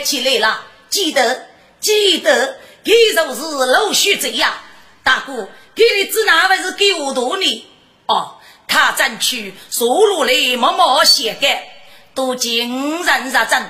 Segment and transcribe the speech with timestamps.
[0.00, 1.46] 起来了，记得
[1.80, 4.62] 记得，这就是老徐贼呀！
[5.02, 7.66] 大哥，给你子哪位是给我多呢？
[8.06, 11.46] 哦，他争取收入来默默写的，
[12.14, 13.62] 都精人杀阵，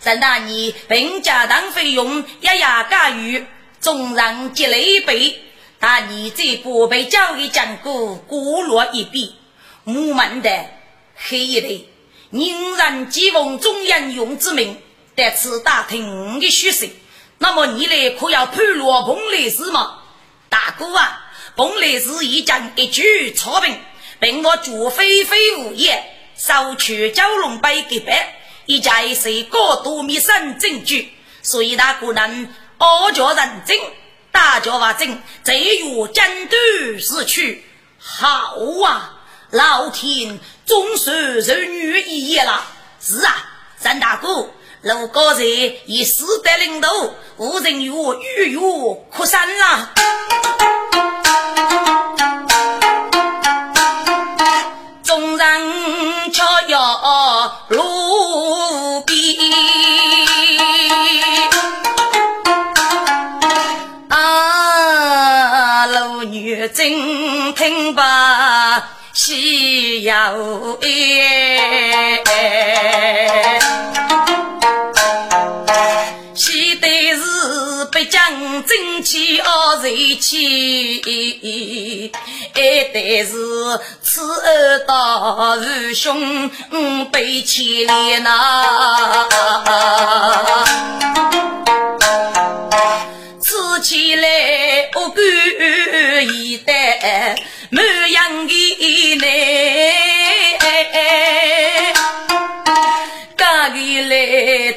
[0.00, 3.44] 在那你并家当费用一牙干预。
[3.80, 5.42] 众人积累备，
[5.78, 9.34] 但你这不被交给讲过，孤落一笔。
[9.84, 10.50] 木门的
[11.14, 11.84] 黑一头，
[12.30, 14.80] 宁然既奉中央用之命，
[15.16, 16.90] 在此打听的虚实。
[17.38, 19.98] 那么你来可要判落彭雷氏吗？
[20.48, 23.78] 大哥啊，彭雷氏已将一举操平，
[24.20, 26.04] 并我主非非无业，
[26.36, 31.12] 收取蛟龙杯给白，一家一是高度密生证据，
[31.42, 32.54] 所以大哥能。
[32.76, 33.78] 二家认真，
[34.32, 36.56] 大家话真，这月监督
[37.00, 37.64] 死去，
[37.98, 39.20] 好啊！
[39.50, 42.66] 老天总算人女一夜了。
[43.00, 43.48] 是啊，
[43.80, 44.50] 张大哥，
[44.84, 45.42] 如果在
[45.86, 46.90] 以死得领导，
[47.38, 48.54] 无人与我与
[49.10, 49.92] 扩散了。
[55.02, 59.16] 众人却要路边。
[66.74, 72.22] 真听罢西游耶，
[78.06, 82.10] 将真气傲人气，
[82.54, 83.32] 爱的是
[84.02, 86.50] 此儿大如兄
[87.10, 89.28] 被牵连呐。
[93.82, 95.14] 起来，我敢
[96.34, 97.36] 一代
[97.68, 99.93] 满样的来，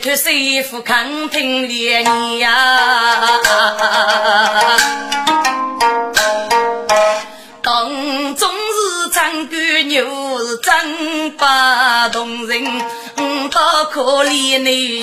[0.01, 2.49] 脱媳妇看平连年呀，
[7.61, 7.89] 当
[8.35, 10.05] 中是张干牛
[10.39, 12.63] 是张八动人，
[13.49, 15.01] 多可怜你。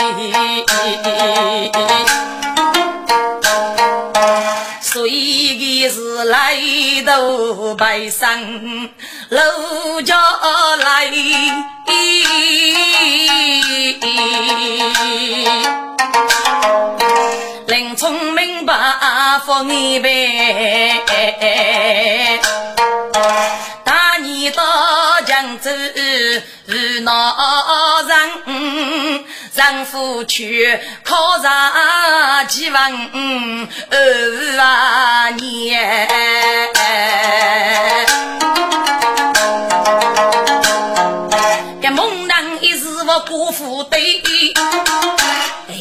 [4.80, 6.56] 随的是来
[7.04, 8.88] 到白山
[9.34, 10.16] 楼家
[10.76, 11.06] 来，
[17.66, 18.72] 林冲明白
[19.44, 21.02] 放你呗，
[23.82, 24.62] 大你到
[25.26, 25.68] 江州
[26.66, 28.14] 遇那人。
[29.52, 32.92] 丈夫去考上几万
[33.90, 36.08] 二万年，
[43.44, 44.22] 我辜负对。
[45.68, 45.74] 哎，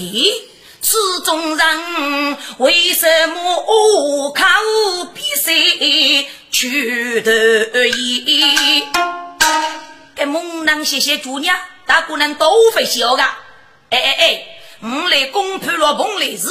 [0.81, 4.45] 此中人为什么考
[5.13, 5.53] 比赛
[6.51, 8.83] 去得意？
[10.13, 13.23] 这猛男谢谢主娘，大姑娘都会笑的。
[13.23, 14.45] 哎哎哎！
[14.81, 16.49] 我来公判了彭雷氏，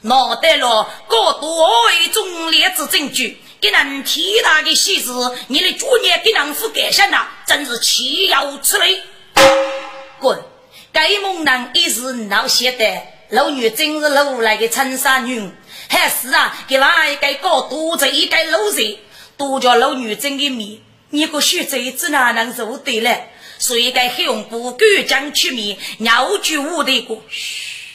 [0.00, 5.10] 拿得了高多位忠烈之证据，给人天大的喜事，
[5.48, 9.02] 你的主孽给人夫改善了，真是岂有此理！
[10.20, 10.42] 滚！
[10.94, 15.50] 该猛男一时闹写的，老女真是老来的陈三女，
[15.88, 18.96] 还是啊，给哪一个搞多这一个老人，
[19.36, 20.78] 多叫老女真的面，
[21.10, 23.22] 你个学贼子哪能做得了？
[23.58, 27.20] 所以该黑红不敢将出面，鸟居无的过。
[27.28, 27.88] 嘘，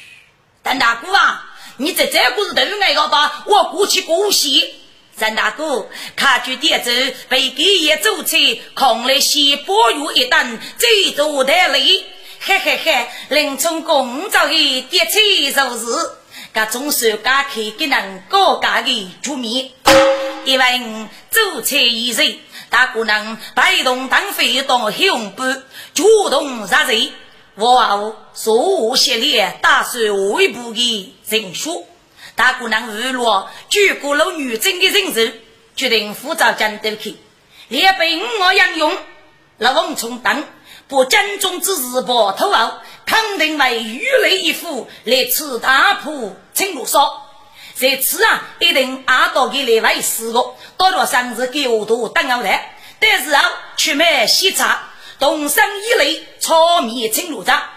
[0.62, 3.46] 张大哥啊，你在这个是头挨个吧？
[3.48, 4.76] 我过去过戏。
[5.16, 5.88] 张大哥，
[6.18, 6.92] 卡住点走，
[7.30, 8.38] 被给也走车，
[8.76, 12.04] 扛来些波月一等，最多的累。
[12.42, 15.20] 嘿嘿嘿，林冲工作的点车
[15.54, 16.12] 做事，
[16.54, 19.72] 噶总算家开给人高价的出面，
[20.46, 20.82] 因为
[21.30, 22.40] 走车一人。
[22.70, 25.64] 大姑娘带动当飞到雄班，
[25.94, 27.12] 主动杀人。
[27.56, 30.02] 我娃所无系列打算
[30.32, 31.86] 外部的人数。
[32.36, 35.34] 大姑娘日落，举过了女真的人手，
[35.76, 37.18] 决定辅助江德去。
[37.68, 38.98] 列兵我杨勇，
[39.58, 40.42] 老王从当
[40.90, 47.28] 不江中之日不投降，肯定为玉雷一副来此大破青罗少。
[47.76, 52.76] 这次啊，一定阿多给来位四个，到了生日给我都等我来。
[53.00, 53.44] 但是啊，
[53.78, 54.90] 去买喜茶，
[55.20, 57.70] 东山一类炒米青卤茶。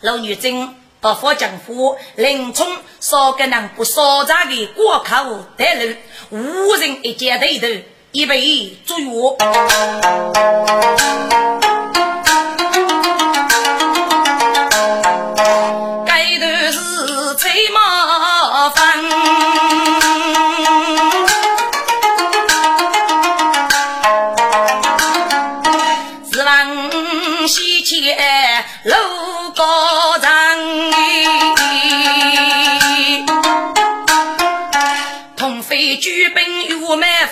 [0.00, 2.66] 老女真到佛江府林冲
[2.98, 5.94] 少个人不少茶的过口带路，
[6.30, 7.68] 无人一见对头，
[8.12, 9.36] 一杯足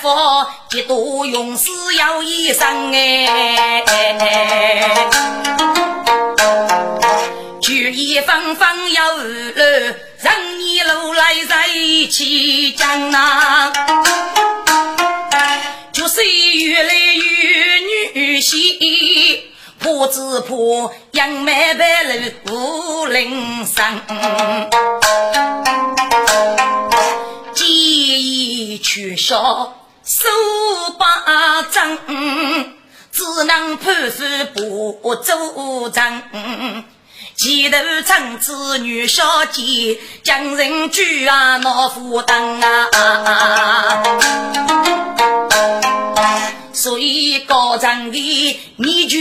[0.02, 0.50] 药。
[0.70, 3.82] 几多勇士要一生哎，
[7.60, 9.24] 举一方方要二路，
[9.54, 13.70] 人一路来在一起讲呐，
[15.92, 17.76] 就是越来越
[18.14, 19.40] 女婿，
[19.78, 24.00] 婆子婆杨梅白路五林山。
[28.84, 29.74] 取消
[30.12, 30.28] 手
[30.98, 31.98] 把掌，
[33.10, 36.22] 只能判死不奏章。
[37.34, 44.02] 前头称子女小姐，将人举啊闹负担啊。
[46.74, 49.16] 所以高长的你就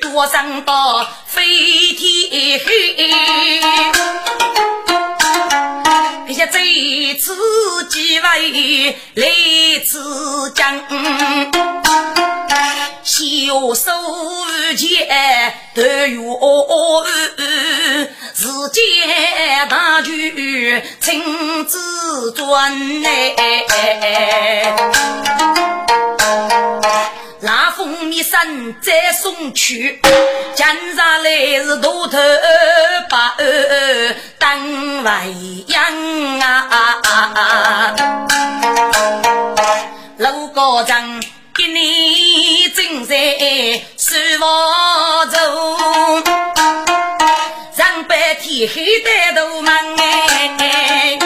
[0.00, 3.60] 多上到飞天黑，
[6.42, 7.36] 下这次
[7.88, 9.28] 机会来
[9.86, 10.80] 此将，
[13.04, 13.14] 小
[13.74, 13.92] 手
[14.76, 17.04] 剑都有
[18.34, 23.36] 时间大局亲自转来。
[28.32, 30.00] 那封密信再送去，
[30.54, 32.18] 今日来是大头
[33.10, 33.36] 把
[34.38, 35.26] 当外
[35.66, 37.94] 养啊！
[40.16, 41.22] 陆高长
[41.54, 43.14] 给你正在
[43.98, 45.38] 收房走，
[47.76, 51.18] 让白天黑带头忙哎！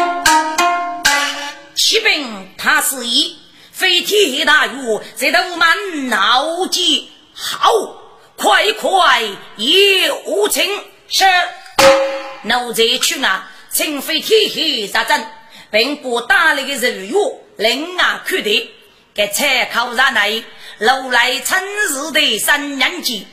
[1.77, 3.39] 启禀他是一。
[3.77, 7.71] 飞天大雨在头满脑急，好
[8.35, 9.23] 快快
[9.57, 10.67] 有请
[11.09, 11.27] 是。
[12.45, 15.27] 奴才去啊，请飞天黑杀阵，
[15.71, 17.15] 并把打来的日月
[17.59, 18.71] 另外看的。
[19.13, 20.43] 给参考上来，
[20.79, 23.27] 如来春日的三年级，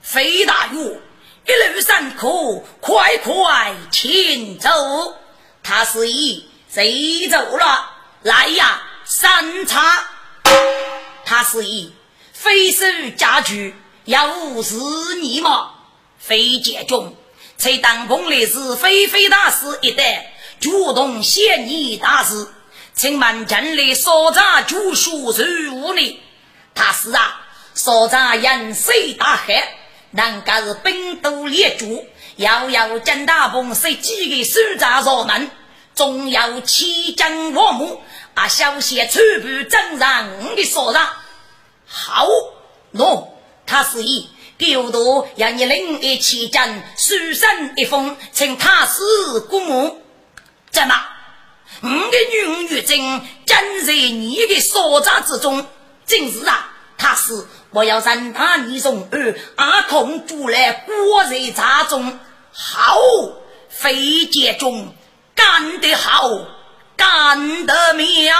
[0.00, 2.28] 飞大雨一路上可
[2.80, 4.70] 快快请走。
[5.60, 7.90] 他是以谁走了？
[8.22, 8.84] 来呀！
[9.10, 10.04] 三叉，
[11.24, 11.94] 他是以
[12.34, 12.84] 非手
[13.16, 13.74] 家具，
[14.04, 14.76] 要无视
[15.18, 15.70] 你吗？
[16.18, 17.16] 非解中，
[17.56, 22.48] 才当风的是非非大师一代，主动献你大师，
[22.92, 26.20] 请满城里所长就书十五里。
[26.74, 27.40] 他是啊，
[27.72, 29.72] 所长人水大海，
[30.10, 35.50] 能够是兵都列主，遥遥见大鹏，是几个首长所能，
[35.94, 37.86] 总有七将万马。
[38.38, 41.08] 把小谢全部整上我的手上，
[41.88, 42.24] 好，
[42.94, 43.26] 喏，
[43.66, 50.00] 他是以丢度让你领一起将书生一封，请他是姑母，
[50.70, 50.94] 怎么？
[51.80, 55.66] 我的女儿真正在你的所掌之中，
[56.06, 56.70] 真是啊！
[56.96, 62.20] 他是我要让他你从二阿空主来果在茶中，
[62.52, 63.00] 好，
[63.68, 64.94] 飞剑中
[65.34, 66.30] 干得好。
[66.98, 68.34] 干得妙，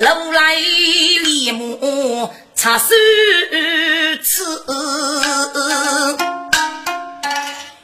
[0.00, 2.86] 楼来立木插手
[4.22, 4.64] 刺，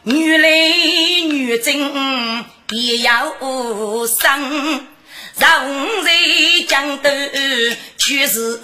[0.05, 0.49] 女来
[1.29, 3.35] 女真也要
[4.07, 4.87] 生。
[5.37, 5.49] 人
[6.05, 6.11] 在
[6.69, 6.99] 江
[8.13, 8.59] 头却是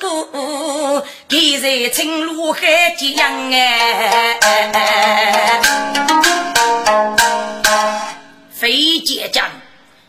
[0.00, 4.40] 孤，他在青路海接秧哎。
[8.52, 9.48] 飞姐讲，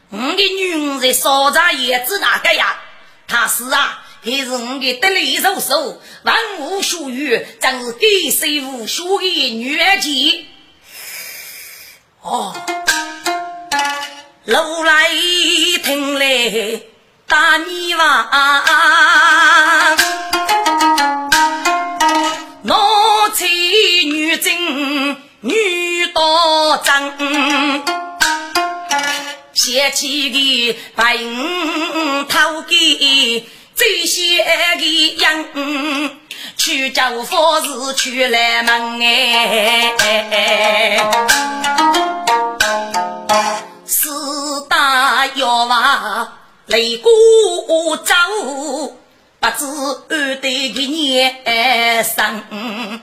[0.09, 2.81] 我的女儿在烧茶叶子哪个呀？
[3.27, 10.45] 他是啊，还是我的得力助手，万物属于，真是给谁无数的女儿姐。
[12.21, 12.55] 哦。
[14.45, 15.09] 路来
[15.83, 16.81] 听来
[17.33, 18.29] 大泥娃，
[22.61, 27.11] 我妻女真女多我张，
[29.51, 34.45] 写起的白五头给最先
[34.77, 35.43] 的样，
[36.55, 41.01] 去叫佛事去来门哎，
[43.87, 46.31] 四大妖王
[46.67, 47.09] 雷鼓
[47.97, 48.13] 走，
[49.39, 49.65] 不知
[50.09, 53.01] 安得个年生。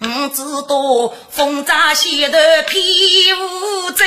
[0.00, 4.04] 我知道风扎西头披乌贼，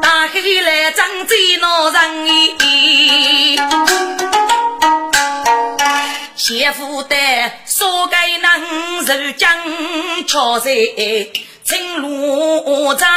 [0.00, 2.26] 打开来张嘴闹人
[2.60, 3.58] 意。
[6.36, 7.16] 媳妇的
[7.66, 9.58] 说该能受将
[10.26, 10.70] 巧在
[11.64, 13.08] 青罗帐，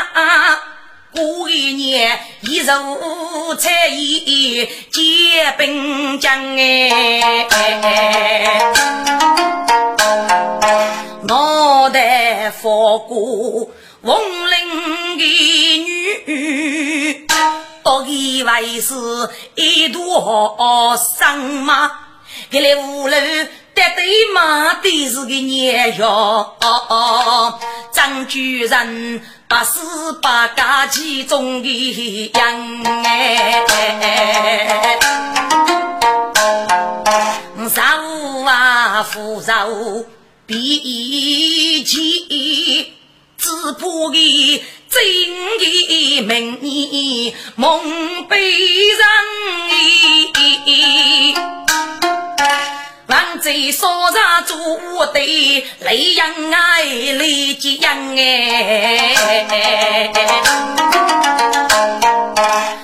[1.16, 7.40] 过一年一入彩衣结兵将哎。
[11.24, 13.72] 脑袋佛过
[14.04, 15.24] 红绫的
[16.28, 17.26] 女，
[17.82, 18.94] 都以为是
[19.56, 21.90] 一朵生马，
[22.52, 23.18] 给来屋楼
[23.74, 26.56] 带对马的是个娘哟，
[27.92, 29.80] 张居人八十
[30.22, 33.64] 八家其中的人哎，
[37.74, 40.06] 上午啊，扶手。
[40.48, 42.94] 比起
[43.36, 43.50] 只
[43.80, 45.02] 怕的真
[45.58, 49.00] 的名言梦悲人，
[53.08, 59.16] 王贼说上做对，泪洋哎，泪几洋哎，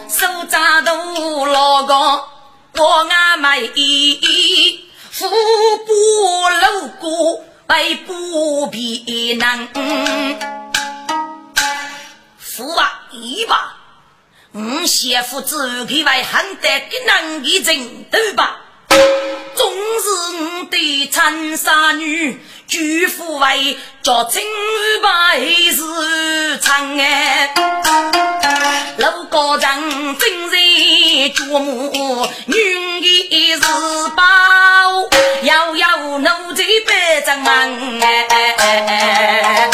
[0.10, 2.30] 手扎头老高，
[2.78, 3.70] 我阿妹
[5.10, 7.44] 腹部露骨。
[7.68, 9.70] 百不必难，
[12.38, 13.78] 父啊，一吧，
[14.52, 18.61] 我媳妇子给外喊得给男的人对吧？
[19.56, 20.10] 终是
[20.44, 24.42] 我的长沙女，举夫为叫金
[25.02, 25.40] 百
[25.72, 27.54] 是长哎，
[28.98, 32.56] 楼高人真人祖母，女
[33.02, 33.62] 的是
[34.16, 34.24] 宝，
[35.44, 37.44] 遥遥奴才百丈
[38.02, 39.70] 哎。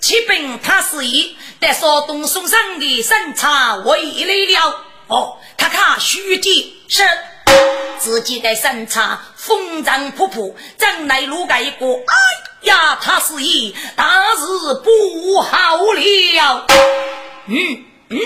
[0.00, 4.84] 启禀他是一，在少东送上的审查回来了。
[5.08, 7.02] 哦，看看书记是。
[8.02, 11.94] 自己的身材风尘仆仆，怎奈路盖过？
[11.94, 12.14] 哎
[12.62, 14.04] 呀，他是一大
[14.34, 14.44] 事
[14.82, 16.66] 不好了。
[17.46, 18.18] 嗯嗯，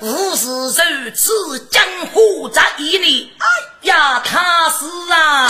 [0.00, 1.82] 无事如此，江
[2.12, 3.32] 湖在你。
[3.38, 3.46] 哎
[3.88, 4.84] 呀，他是
[5.14, 5.48] 啊，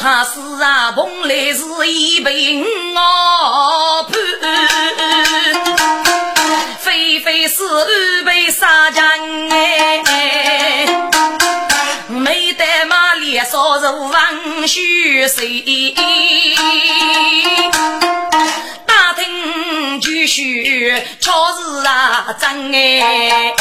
[0.00, 4.14] 他是啊，本来是一品我判。
[6.78, 9.04] 非非是被杀将
[9.48, 10.02] 哎，
[13.44, 15.94] 马脸烧肉王须谁？
[18.86, 23.52] 打听就须巧事啊真哎，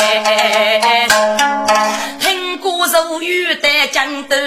[2.22, 4.40] 听过手语的江东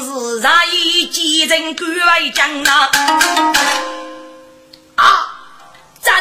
[0.00, 2.90] 是啥一几人敢为讲啊？
[4.94, 5.26] 啊，
[6.02, 6.14] 真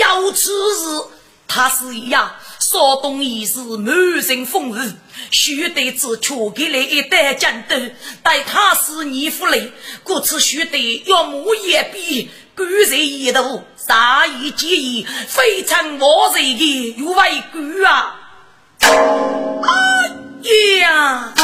[0.00, 1.04] 有此事。
[1.46, 4.92] 他是一样，少东已是满身风雨，
[5.30, 7.76] 须得子却给了一袋江豆，
[8.22, 9.72] 待他是你夫人，
[10.02, 18.14] 故此须得要木也比，官人一度，杀意结义，非常我人的有为官啊！
[18.80, 20.10] 哎
[20.80, 21.34] 呀，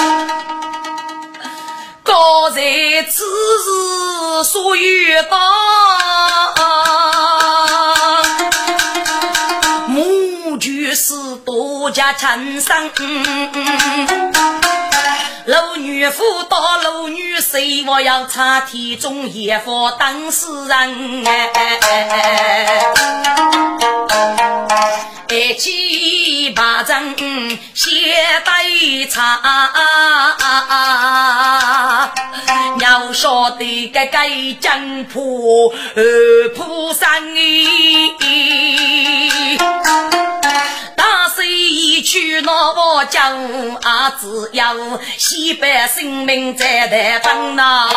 [2.03, 5.39] 高才此事所遇到。
[11.15, 12.91] 是多家产生，
[15.45, 21.25] 老女妇到老女婿，我要查体中也佛当事人。
[21.25, 21.51] 哎
[25.31, 27.15] 一起把证
[27.75, 27.91] 写
[28.45, 29.41] 对查，
[32.79, 34.29] 要晓得个该
[34.61, 37.09] 江浦二铺上
[40.97, 43.31] 大水一去，那家
[43.83, 47.89] 啊，只有西北生命在台灯呐。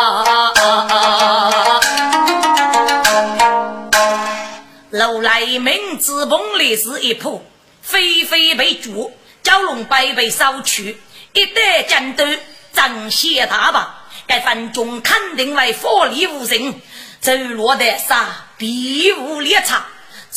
[4.92, 7.46] 楼来明子棚里是一铺，
[7.82, 9.12] 飞飞被捉，
[9.44, 11.02] 蛟龙白被烧去，
[11.34, 12.26] 一代战斗
[12.74, 14.06] 争先大吧。
[14.26, 16.82] 该分中肯定为法力无人，
[17.22, 19.86] 走落得杀必无猎场，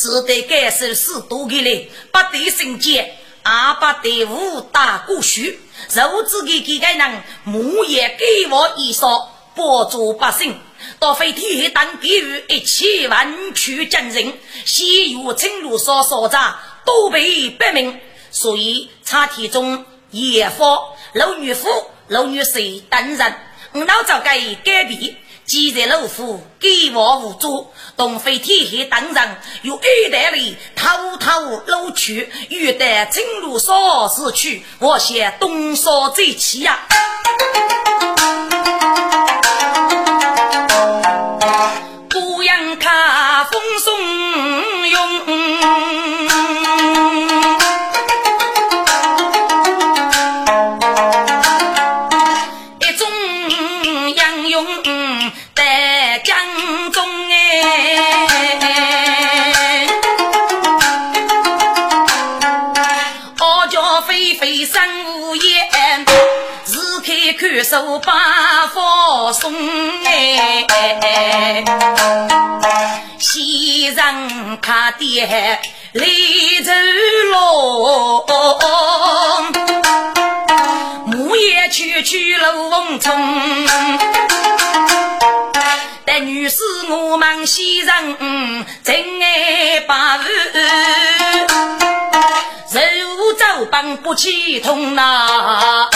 [0.01, 5.59] 只得该受死多给来，不得生劫，阿不得武打过虚，
[5.93, 10.59] 肉质给给个人，木也给我一说，保住百姓。
[10.97, 14.33] 到非天黑当给予一千万去精人，
[14.65, 16.39] 西域青路所所在
[16.83, 17.99] 都被百名，
[18.31, 20.63] 所以查体中野夫、
[21.13, 21.69] 老女夫、
[22.07, 23.35] 老女婿等人，
[23.73, 25.15] 我老早该改变。
[25.51, 36.87] 既然老夫给我无助，东非天黑当人有一代里偷偷漏去，欲得青路所死去，我先东所最气呀。
[36.87, 37.70] 手
[69.33, 69.53] 送
[70.03, 71.63] 哎，
[73.17, 75.25] 西人他爹
[75.93, 76.05] 来
[76.65, 76.71] 走
[77.31, 78.25] 路，
[81.05, 83.67] 木叶区区路风冲，
[86.05, 86.57] 但女士
[86.89, 88.17] 我们西人
[88.83, 90.23] 真爱把路。
[92.71, 92.79] 手
[93.37, 95.87] 走帮不起痛呐，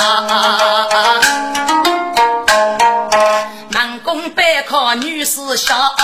[4.45, 5.95] 南宫北靠女士笑，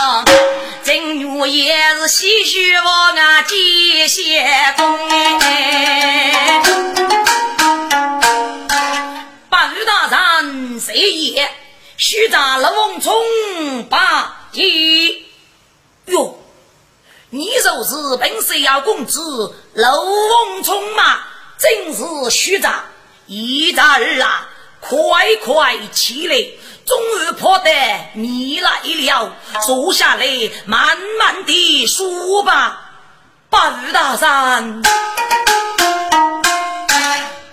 [0.83, 5.09] 正月也是喜鹊望啊接线风
[5.41, 6.63] 哎，
[9.47, 10.07] 八日大
[10.41, 11.47] 人谁也？
[11.97, 13.13] 须扎了王冲
[13.83, 15.23] 八一
[16.05, 16.39] 哟。
[17.29, 21.19] 你就是本色要公子楼翁冲嘛，
[21.59, 22.85] 真是虚诈！
[23.27, 24.49] 一诈儿啊，
[24.81, 26.35] 快快起来！
[26.85, 27.71] 终于盼得
[28.15, 29.31] 你来了，
[29.65, 30.25] 坐下来
[30.65, 32.89] 慢慢的说吧。
[33.49, 34.81] 八大山，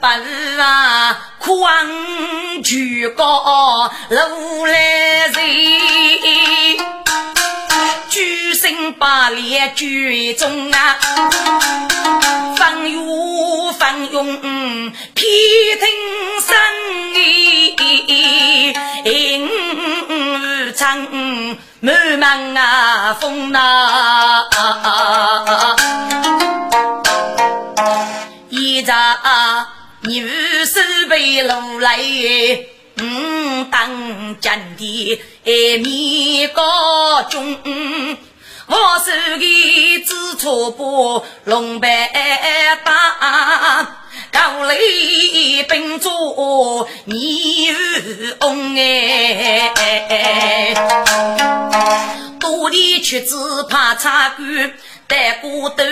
[0.01, 0.17] 八
[0.59, 5.78] 啊，宽举高楼来人。
[8.69, 10.99] 举身八列举中啊，
[12.59, 15.25] 方勇方勇披
[15.81, 15.89] 听
[16.47, 16.55] 声，
[20.11, 20.13] 五
[20.77, 20.99] 唱
[21.81, 24.45] 满满啊风呐，
[28.51, 29.67] 一扎
[30.03, 30.29] 女
[30.67, 31.99] 手背路来。
[33.01, 37.57] 嗯，当家的面高中，
[38.69, 42.13] 我手的紫草布龙白
[42.85, 47.75] 大，高丽宾主你
[48.41, 50.75] 翁哎，
[52.39, 54.45] 多的曲子怕插歌，
[55.07, 55.85] 带过头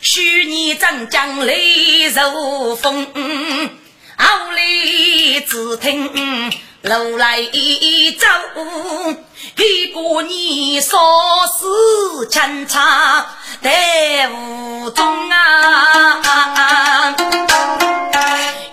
[0.00, 3.06] 许你长江泪如风。
[4.16, 6.50] 好里只听
[6.82, 8.26] 路来一走，
[9.56, 10.98] 一个你说
[11.46, 13.24] 是牵肠
[13.62, 17.14] 在雾中啊，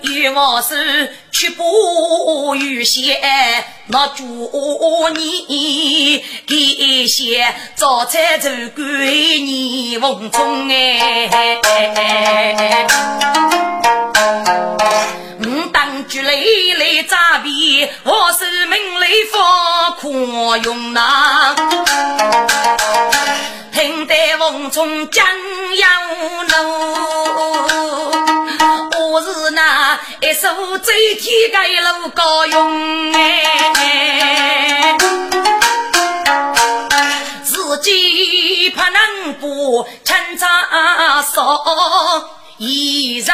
[0.01, 3.21] 与我是去不与些，
[3.85, 4.23] 那祝
[5.15, 11.29] 你给些早餐就归你奉冲哎。
[15.71, 21.55] 当局来来诈骗，我是命来放可用呐。
[23.71, 25.25] 听得风中讲
[25.77, 25.87] 要
[26.43, 26.53] 怒，
[29.11, 34.97] 我是那一手最天盖路高用哎，
[37.43, 40.47] 自己怕能不趁早
[41.21, 42.38] 说。
[42.61, 43.33] 一在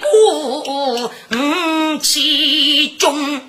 [0.00, 3.40] 过五七中，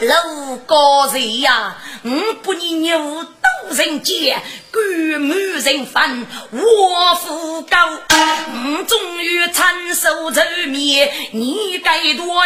[0.00, 12.40] 楼高人呀，五不你牛都人见，官满人犯，我夫高，五终于参手仇灭，你该多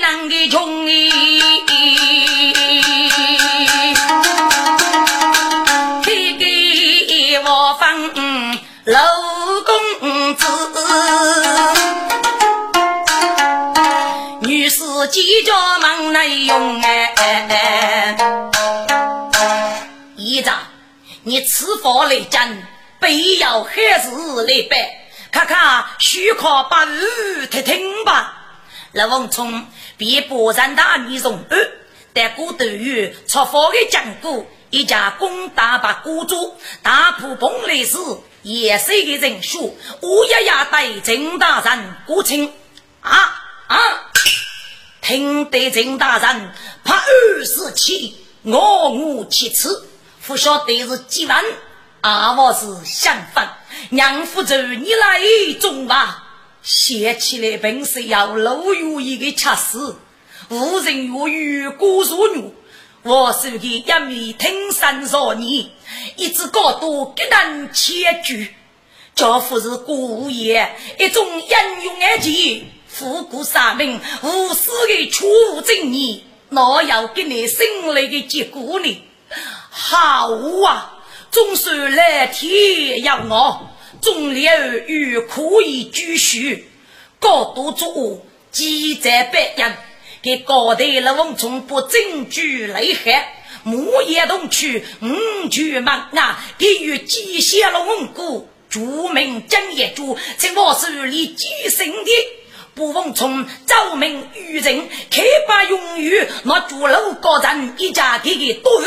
[0.00, 1.08] 难的穷哎，
[15.10, 18.16] 几家忙来用哎。
[20.16, 20.56] 一长，
[21.24, 22.62] 你此法来战，
[23.00, 24.10] 必要还是
[24.46, 24.78] 来办？
[25.32, 28.36] 看看许可把雨听听吧。
[28.92, 31.54] 刘王聪比波山大米容易，
[32.12, 37.98] 但古斗鱼出发的讲过，一家攻打把孤主大埔崩雷时，
[38.42, 39.76] 也是个人数。
[40.02, 42.52] 乌鸦鸦对陈大人过请
[43.00, 43.10] 啊
[43.66, 43.78] 啊！
[45.00, 46.52] 听得陈大人
[46.84, 49.88] 怕二十七，我无其次，
[50.26, 51.44] 不晓得是几万，
[52.02, 53.56] 阿我是相反。
[53.90, 55.20] 娘夫子，你来
[55.60, 56.26] 中吧。
[56.62, 59.96] 写起来本是要路有一个恰死，
[60.50, 62.52] 无人若与孤说女。
[63.02, 65.70] 我手的一米听三少年，
[66.16, 68.54] 一只高度给人千句。
[69.14, 72.66] 家父是孤爷，一种英勇而气，
[73.00, 75.26] 富国杀命，无私的出
[75.62, 79.02] 正义，哪要给你胜利的结果呢？
[79.70, 80.30] 好
[80.66, 80.98] 啊，
[81.30, 83.70] 总算来天要我。
[84.02, 86.68] 众烈儿与可以继续，
[87.18, 89.76] 高度作恶，积在百人，
[90.20, 102.10] 给高台了王从不证据内害，木叶同去五句忙啊，给予机械了文骨，著名将业主，在我手里几生的，
[102.80, 108.80] 不奉从招名于人，开把用于，那主楼高人一家给给多。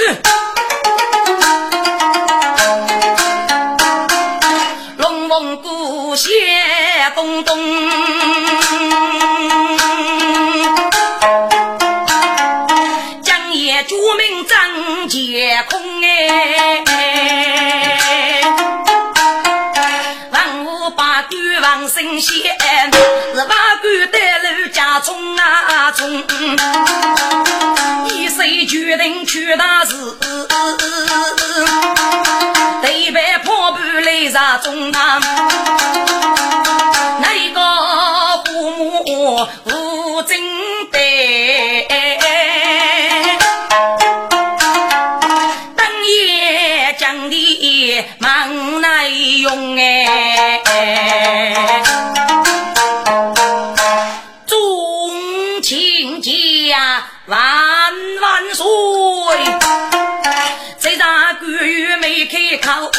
[4.98, 6.32] 龙骨血
[7.14, 7.56] 咚咚，
[13.22, 16.84] 江夜著名张杰空哎，
[20.32, 22.34] 万物八句王神仙，
[23.36, 23.56] 是八句带
[25.04, 26.24] 中啊中，
[28.08, 29.96] 一岁决定出大事。
[32.82, 35.20] 对白破布来杀中啊，
[37.20, 37.60] 那个
[38.46, 40.40] 父母无真
[40.92, 41.88] 对，
[45.76, 50.62] 当夜将的忙来用哎，
[57.34, 58.66] 万万岁。
[62.00, 62.92] 没开口，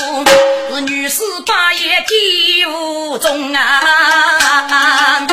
[0.75, 5.27] 是女士八爷几无中啊！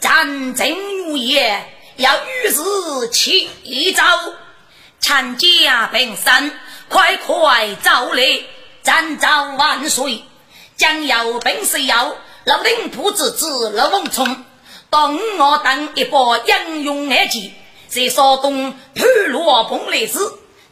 [0.00, 0.68] 战争
[1.06, 1.64] 如夜，
[1.96, 2.62] 要与时
[3.10, 3.48] 齐
[3.92, 4.02] 走，
[5.00, 6.52] 参加本身，
[6.88, 8.42] 快快走来！
[8.82, 10.22] 战招万岁！
[10.76, 14.44] 将要本是要老丁铺子子老王冲，
[14.90, 17.52] 当我等一把英勇爱骑，
[17.88, 20.18] 在山东破落崩来时。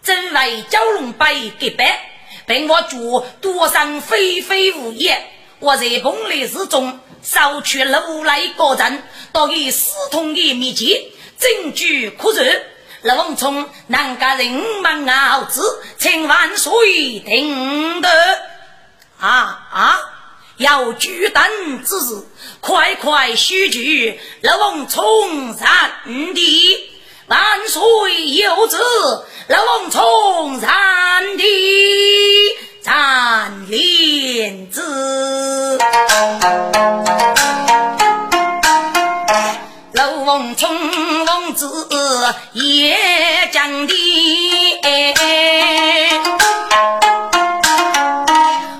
[0.02, 2.00] 正为蛟龙被给败，
[2.46, 5.20] 并我主多生非非无业。
[5.58, 9.02] 我在崩雷之中搜取路来个人，
[9.32, 12.62] 到以私通的秘籍，证据可认。
[13.02, 14.48] 老王从南家人
[14.80, 15.60] 们熬子，
[15.98, 18.08] 请万岁听得
[19.18, 20.00] 啊啊！
[20.58, 22.24] 要举灯之日，
[22.60, 25.92] 快快须举老王从山
[26.34, 26.78] 地，
[27.26, 28.78] 万岁有旨。
[29.48, 31.44] 老王从山地
[32.82, 35.78] 斩莲子，
[39.92, 41.68] 老王从王子
[42.54, 42.96] 也
[43.52, 43.94] 讲的，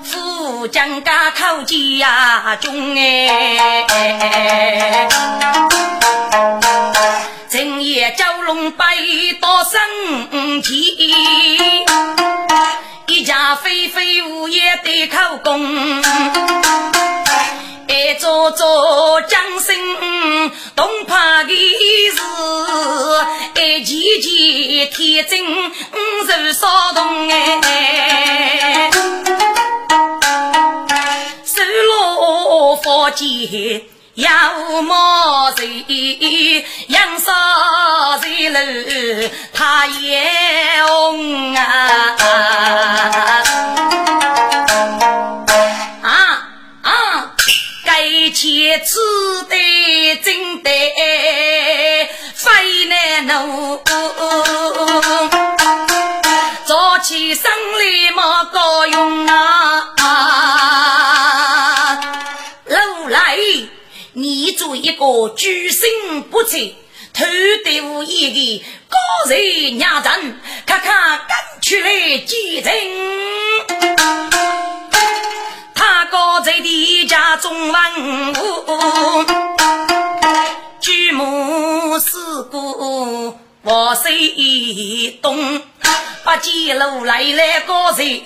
[0.03, 1.26] 富将家
[1.65, 5.07] 家中哎。
[7.49, 8.85] 今夜蛟龙百
[9.39, 10.97] 多生气，
[13.07, 16.03] 一家飞飞舞也得口功，
[17.87, 19.75] 一座座江声
[20.75, 21.49] 动怕的
[22.13, 22.21] 是，
[23.61, 25.43] 一件件天真
[26.43, 28.89] 如骚动哎，
[32.57, 33.83] 我佛剑。
[34.15, 37.31] 要么谁杨少
[38.19, 40.27] 谁路他也
[40.87, 42.15] 红啊
[46.01, 46.49] 啊
[46.81, 47.35] 啊！
[47.85, 48.97] 该切吃
[49.47, 50.69] 的真得
[52.33, 53.79] 非难弄，
[56.65, 59.27] 早起生理莫够用！
[64.97, 66.57] 个居心不测、
[67.13, 67.25] 偷
[67.63, 68.97] 得无一个高
[69.29, 72.73] 人压阵，看看赶出来几人。
[75.75, 79.25] 他高在地家中文武，
[80.81, 83.37] 举目四顾
[83.69, 85.61] 我谁懂？
[86.23, 88.21] 八几路来了个人，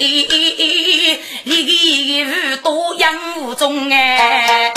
[1.46, 4.72] 一个多养无中哎。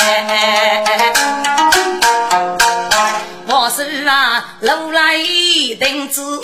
[3.46, 5.18] 我是啊，路来
[5.78, 6.40] 丁子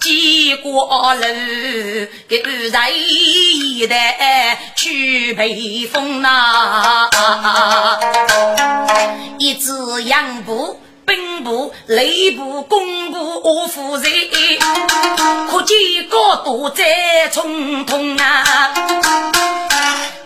[0.00, 1.22] 几过路，
[2.28, 7.08] 给在一代去北风呐，
[9.38, 10.80] 一只羊步。
[11.04, 14.08] 兵部、礼部、工部，我负责，
[15.50, 15.76] 可见
[16.08, 18.72] 高度在冲通啊！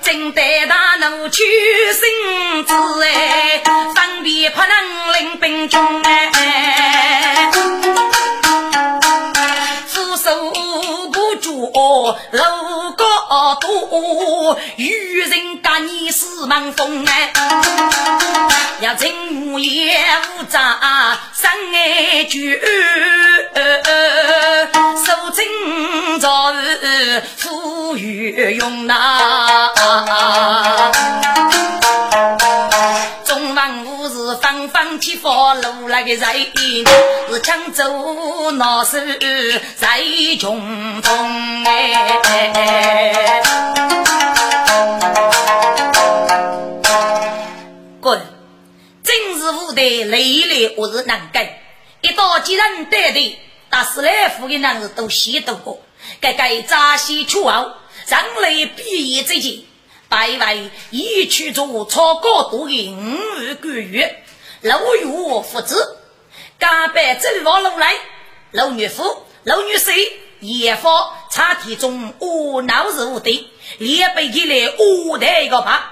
[0.02, 1.42] 正待大怒取
[1.92, 3.60] 心子哎，
[3.94, 7.50] 方便不能领兵军哎，
[9.88, 10.52] 扶手
[11.12, 11.72] 不住
[12.30, 12.55] 楼
[13.54, 14.86] 多，有
[15.28, 17.32] 人干你四门风哎。
[18.80, 19.96] 要真无业
[20.38, 22.60] 无诈，三爱句，
[25.06, 29.72] 守贞早日富裕用呐。
[34.98, 36.22] 起发路那个人，
[37.30, 38.98] 是抢走拿手
[39.76, 40.00] 在
[40.38, 43.42] 穷中哎。
[48.00, 48.20] 滚！
[49.02, 51.62] 正是无得累累，我是难改。
[52.00, 55.82] 一到几人得的，打死来福的男子都吸毒过。
[56.20, 57.72] 该该扎西出后，
[58.06, 59.60] 人类毕业之前，
[60.08, 64.22] 白为一去做超高度的五个月，
[64.62, 65.04] 六月
[65.42, 65.98] 父子，
[66.58, 67.94] 加班走往路来，
[68.52, 70.90] 老女夫、老女婿也发
[71.30, 75.90] 茶体中无闹事无的，连背起来五代一个怕，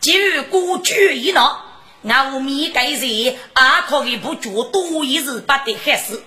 [0.00, 1.64] 基于孤居一闹。
[2.02, 6.22] 我米盖人阿可以不觉多一日不得害死，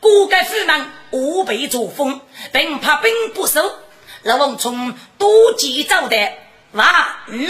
[0.00, 2.20] 各个夫人无备作风，
[2.52, 3.62] 并怕兵不守。
[4.22, 6.94] 老王从多吉招待，万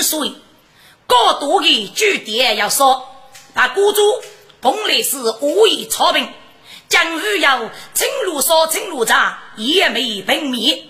[0.03, 0.35] 岁，
[1.07, 3.09] 高多的据点要说，
[3.55, 4.01] 把孤主
[4.61, 6.29] 本来是无意草兵，
[6.89, 10.85] 将欲要青路烧青路炸，也没平灭。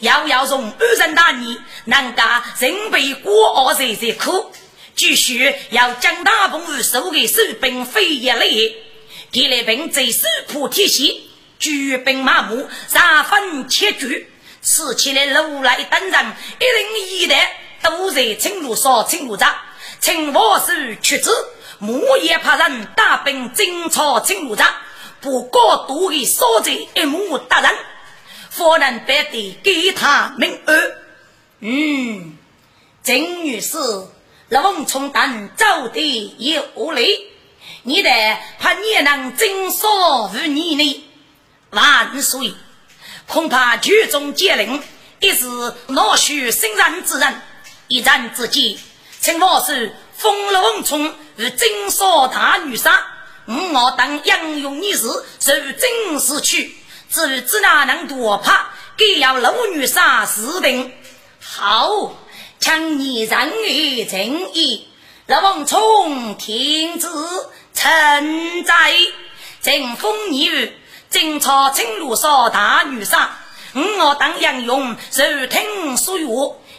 [0.00, 4.52] 要要从二人大逆，难家人被国二岁岁苦。
[4.94, 8.74] 继续要将大鹏收给守兵飞一类，
[9.30, 11.14] 给来兵在守破铁线，
[11.58, 14.30] 举兵马目，三分切据，
[14.62, 16.26] 吃起来路来等人，
[16.60, 19.62] 一人一袋都在青路上青路扎，
[20.00, 21.30] 青瓦是屈子，
[21.78, 24.76] 木也怕人大兵征草青路扎，
[25.20, 27.70] 不过多的烧在一目达人，
[28.50, 30.92] 夫人白的给他明安。
[31.60, 32.36] 嗯，
[33.02, 33.78] 郑女士。
[34.48, 37.26] 龙冲等走的有理，
[37.82, 41.04] 你得怕你能真说无你呢？
[41.70, 42.54] 万岁！
[43.26, 44.80] 恐怕剧中接令，
[45.18, 45.48] 一时
[45.88, 47.42] 恼羞生人之人，
[47.88, 48.78] 一战之际，
[49.18, 53.04] 请我是封龙冲与真说大女杀，
[53.46, 55.06] 我等杨勇一时
[55.40, 56.74] 受真死去，
[57.10, 60.92] 至于只哪能多怕，更要老女杀死定。
[61.40, 62.16] 好。
[62.58, 64.88] 强你仁义正义，
[65.26, 67.08] 老王冲天子
[67.74, 68.94] 臣在，
[69.60, 70.72] 正风逆雨，
[71.10, 73.30] 正朝青路上大雨伞。
[73.74, 76.28] 我当英勇如听所愿，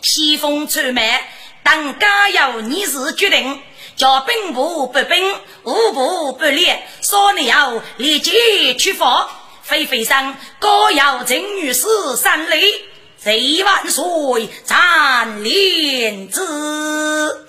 [0.02, 1.32] 西风吹麦，
[1.68, 3.62] 当家有你是决定，
[3.98, 9.30] 叫兵部不兵，武部不练，少年要立即出发，
[9.64, 12.86] 飞飞上高要正女士三里。
[13.18, 17.46] 贼万岁，斩连子。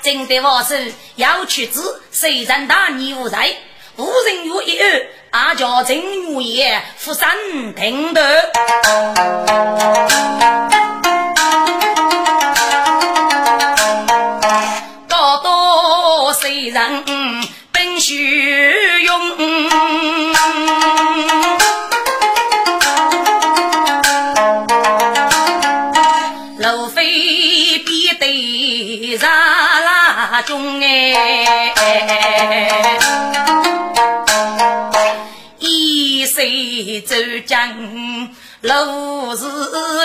[0.00, 3.52] 正得我是要去子，谁人大逆无在？
[3.96, 5.96] 无人有一二，阿叫正
[6.36, 7.36] 月夜负三
[7.74, 8.52] 听得。
[30.46, 31.72] 中哎，
[35.58, 37.70] 一岁走将
[38.60, 39.46] 陆氏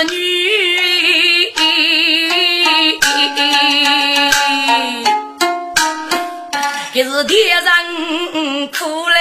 [0.09, 1.51] 女，
[6.93, 7.71] 可是天上
[8.67, 9.15] 苦来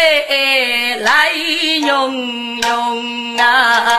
[1.00, 3.98] 来用用啊！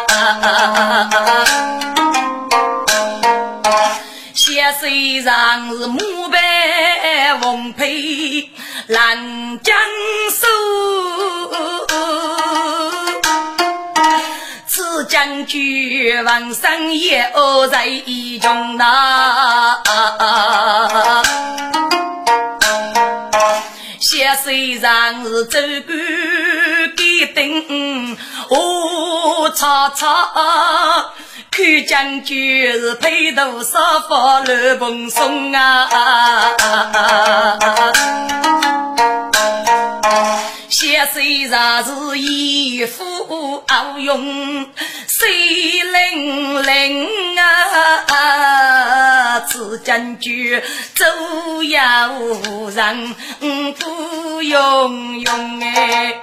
[4.72, 8.50] 虽然是母白红配
[8.88, 9.76] 兰江
[10.32, 10.46] 苏，
[14.68, 17.32] 此将军王生也
[17.72, 17.88] 在
[18.42, 19.82] 中呐。
[24.00, 25.96] 血虽然是走过
[26.96, 28.18] 给灯，
[28.50, 31.12] 我擦擦。
[31.60, 36.56] 看将军是披头散发乱蓬松啊，
[40.70, 43.04] 血虽然是衣服
[43.68, 44.68] 傲勇，
[45.06, 45.28] 水
[45.84, 47.10] 灵灵
[48.08, 50.62] 啊，此将军
[50.96, 53.14] 走呀无人
[53.74, 56.16] 不用用哎。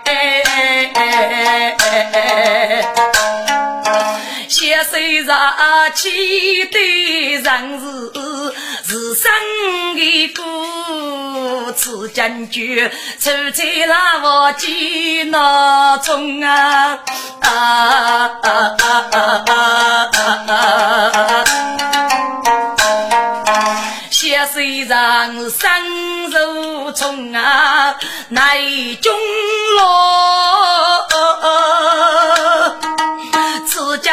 [4.49, 6.79] 血虽然气的
[7.43, 8.13] 人是
[8.85, 9.31] 是生
[9.95, 16.99] 的苦，此将军住在那我几闹中啊
[17.41, 17.51] 啊
[18.43, 20.11] 啊啊啊
[20.49, 21.45] 啊！
[24.11, 27.97] 血虽然生如虫啊，
[28.29, 28.59] 乃
[29.03, 29.13] 中
[29.77, 31.07] 落。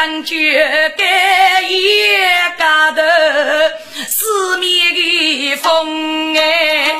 [0.04, 0.54] 将军
[0.98, 2.10] 该一
[2.60, 3.02] 家头
[4.06, 7.00] 四面的风哎，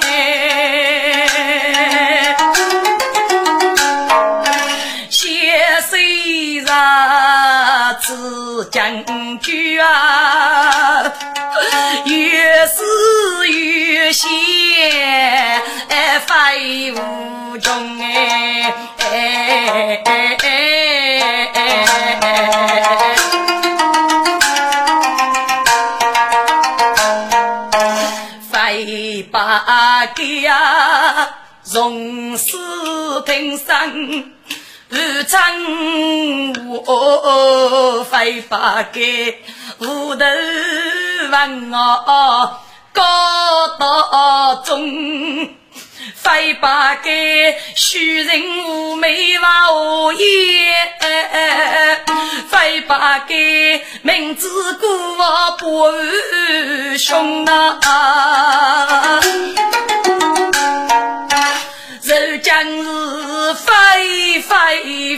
[5.10, 9.06] 血虽然此将
[9.40, 11.04] 军啊，
[12.06, 14.30] 越死越险，
[16.26, 18.74] 非无中哎。
[28.52, 31.30] 飞把给呀，
[31.64, 34.34] 从死平生
[34.90, 39.44] 无争我飞把给
[39.80, 40.26] 无头
[41.32, 42.60] 问我
[42.94, 45.63] 高道中。
[46.16, 50.76] 非不该虚人无美话无言，
[52.50, 54.48] 非不该明知
[54.80, 54.88] 故
[55.18, 55.92] 我不
[56.98, 59.20] 凶啊！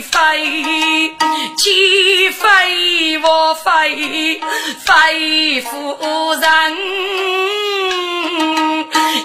[0.00, 1.16] 非，
[1.56, 4.40] 既非我非
[4.84, 5.96] 非夫
[6.34, 6.76] 人，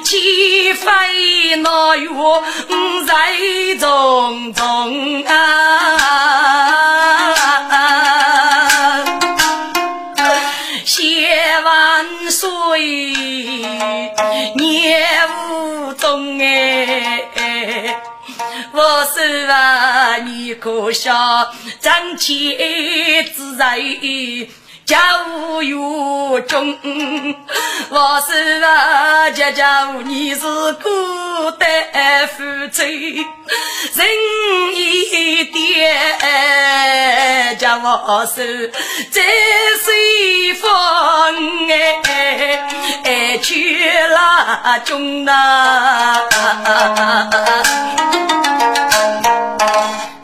[0.04, 2.10] 岂非那月
[3.06, 3.14] 在
[3.80, 5.34] 中中啊？
[10.86, 12.80] 谢万岁，
[14.56, 15.08] 年
[15.50, 17.30] 无中哎，
[18.74, 22.58] 我说啊，你可笑，张起
[23.36, 23.78] 自在。
[24.92, 26.78] 家务有中，
[27.90, 30.90] 我是啊，家家务你是孤
[31.52, 34.06] 单负责，人
[34.76, 35.96] 一点，
[37.58, 38.68] 叫我是
[39.10, 39.22] 在
[39.82, 42.02] 随风哎
[43.06, 46.18] 哎去拉中呐。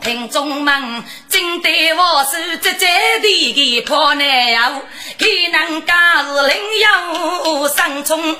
[0.01, 1.05] 听众们。
[1.61, 2.87] 对我是这这
[3.21, 4.81] 的破难呀，
[5.17, 7.13] 给人家是领养
[7.75, 8.35] 生中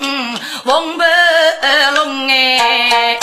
[0.63, 1.05] 红白
[1.91, 3.17] 龙哎，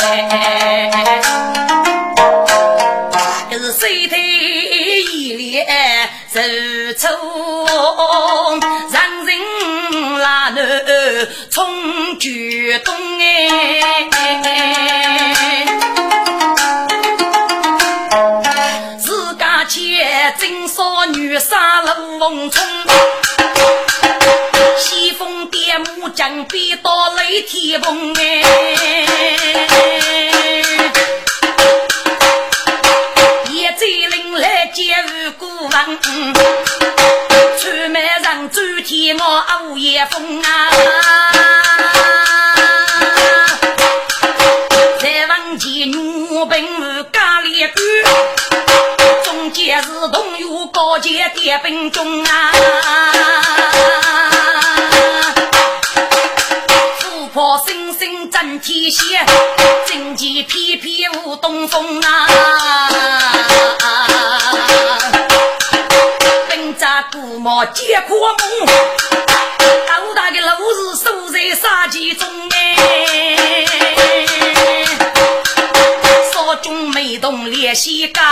[3.50, 5.66] 这是水头一脸
[6.32, 6.40] 受
[6.98, 7.08] 挫，
[8.92, 10.60] 让人拉头
[11.50, 13.24] 冲举动哎。
[20.38, 22.62] 金少女杀龙凤冲，
[24.76, 28.22] 西风点木将逼到雷天崩哎！
[33.50, 36.00] 叶贼灵来接无辜王，
[37.58, 41.63] 出门上走天我午夜风啊！
[51.04, 52.52] 有高阶点兵中啊，
[57.02, 59.02] 虎豹猩猩争天下，
[59.86, 62.88] 荆棘翩翩舞东风啊！
[66.48, 68.66] 本扎古毛结阔梦，
[69.86, 70.46] 斗大的路
[70.96, 72.86] 是守在杀气中哎，
[76.32, 78.24] 少中没动烈西干，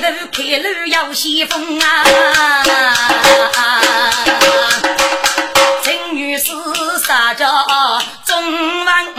[0.00, 1.84] 头开路要先锋啊！
[5.82, 6.50] 陈女士
[7.06, 7.46] 撒娇
[8.24, 9.18] 中文武，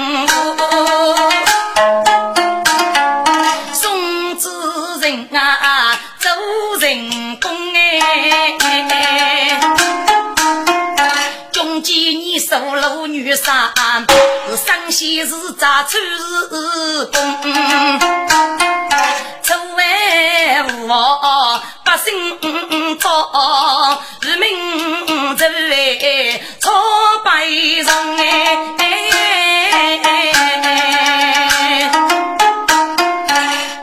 [3.73, 6.31] 宋子人啊做
[6.79, 9.59] 人工哎，
[11.51, 13.73] 中间你受路女杀，
[14.65, 18.76] 生先是咋出日工？
[20.63, 26.41] 为我百姓做人民做为。
[27.23, 28.21] 悲伤哎，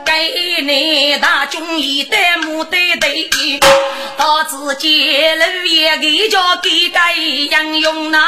[0.05, 3.61] 给你大军一代木对对，
[4.17, 8.19] 到自己路也给叫给该英勇呐，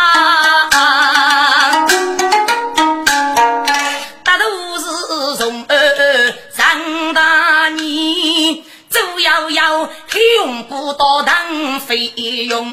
[10.87, 12.13] 不到当费
[12.49, 12.73] 用。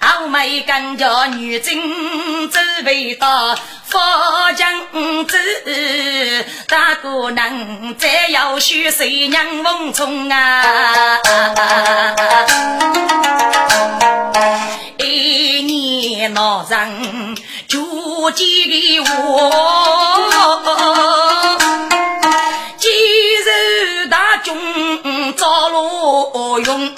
[0.00, 3.96] 后妹跟着女真走回到福
[4.56, 5.38] 江子，
[6.66, 11.20] 大姑娘再要许谁娘梦中啊？
[14.98, 17.36] 一年老人
[17.68, 20.20] 就几个我，
[26.14, 26.94] 遭罗用。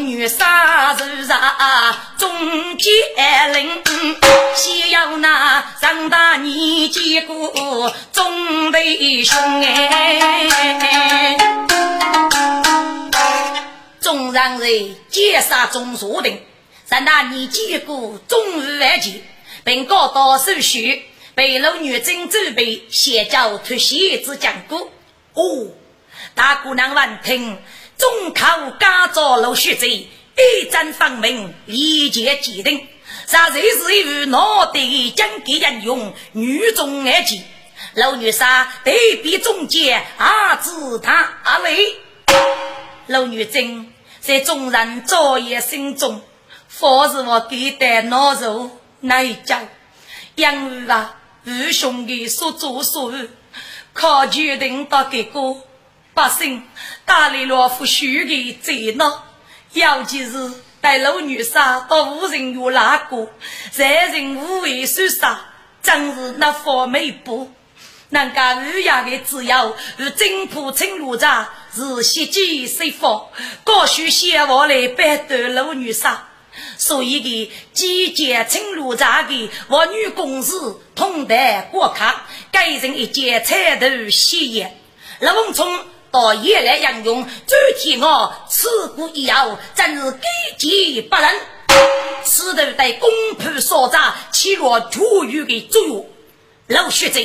[0.00, 2.92] 女杀如杀中间
[3.52, 3.82] 人，
[4.56, 11.36] 先要那长大年纪过中弟兄哎，
[14.00, 16.40] 中让人劫杀中锁定，
[16.88, 19.22] 长大年纪过中日完结，
[19.64, 21.04] 并告到手续，
[21.34, 24.90] 被老女真准备先教脱鞋之讲故。
[25.34, 25.68] 哦，
[26.34, 27.58] 大姑娘闻听。
[27.96, 32.88] 中考加造陆续贼，一战方明，一剑既定。
[33.26, 34.80] 杀贼是与脑袋
[35.14, 37.44] 将给人用，女中爱情。
[37.94, 41.12] 老女杀对比中间，阿子他
[41.42, 41.96] 阿伟。
[43.06, 46.22] 老女真在众人作业心中，
[46.68, 48.70] 方是我给的脑肉
[49.00, 49.68] 内讲。
[50.36, 53.28] 因为啊，二兄弟所作所为，
[53.92, 55.62] 可决定到结果。
[56.12, 56.62] 百姓
[57.04, 59.24] 打理了夫婿的责闹，
[59.72, 63.30] 尤其是带老女杀到无人有那个，
[63.70, 65.40] 在人无为受杀，
[65.82, 67.50] 真是那方美不？
[68.10, 73.28] 人家日夜的只要与真仆称路长，是袭击谁方，
[73.62, 76.29] 高需先王来摆断老女杀，
[76.76, 80.52] 所以的集结称路长的妇女公事，
[80.94, 84.78] 同台过卡，给人一件彩头喜宴，
[85.20, 85.66] 老文聪。
[86.12, 90.18] 到夜来杨勇，周天我此故以后，真是给
[90.58, 91.30] 己不仁。
[92.24, 96.10] 此头对公仆所长起了教育的作用。
[96.66, 97.20] 老学者，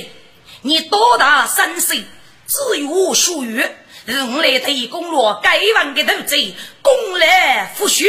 [0.62, 2.04] 你多大身世？
[2.46, 3.66] 自有属于。
[4.08, 6.54] 我来对公罗该王的斗贼，
[6.84, 8.06] 公来复许。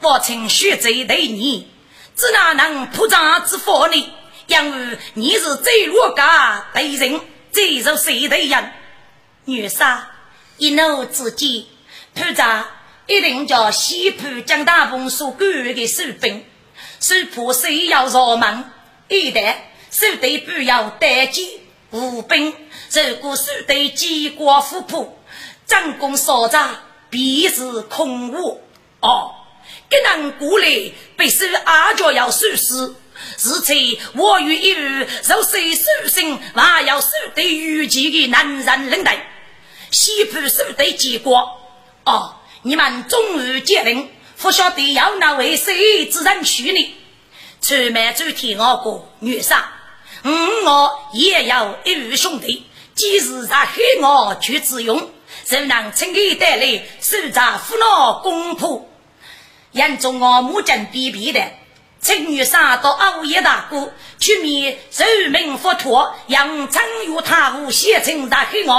[0.00, 1.68] 我请学者对你，
[2.16, 4.12] 只哪能铺张之法呢？
[4.46, 7.20] 因为你是最弱家对人，
[7.52, 8.72] 最受谁的人？
[9.44, 10.10] 女杀
[10.56, 11.64] 一怒之间，
[12.14, 12.66] 团长
[13.06, 16.44] 一定叫西浦江大鹏所管的士兵，
[17.00, 18.64] 手怕谁要入门，
[19.08, 19.54] 一旦
[19.90, 21.48] 手对不要待见
[21.90, 22.54] 吴兵，
[22.92, 25.18] 如果手对机关虎扑，
[25.66, 26.76] 战功所长
[27.10, 28.62] 必是空无。
[29.00, 29.30] 哦，
[29.88, 30.66] 给人过来
[31.16, 32.94] 必须阿脚要收拾。
[33.36, 33.74] 是此
[34.14, 39.26] 我与一日受谁手心，还要手对御前的男人领带。
[39.90, 41.58] 西浦守队结果，
[42.04, 46.94] 哦，你们终于接令，不晓得要那位谁之人去呢？
[47.60, 49.72] 出卖主替我过女杀，
[50.22, 55.10] 嗯，我也要一位兄弟，即使在黑我去自用，
[55.44, 58.84] 就能轻易带来手札扶老公仆。
[59.78, 61.40] 眼中我母亲点鼻的
[62.00, 68.74] 七月三到二月，大哥去面受命佛托，杨成与太后写成《大黑我》。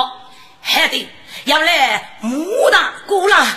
[0.62, 1.10] 嘿，得
[1.45, 2.30] 要来骂
[2.70, 3.47] 大哥啦，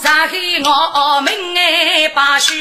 [0.02, 0.68] 《大黑我》
[1.20, 2.52] 命案罢休。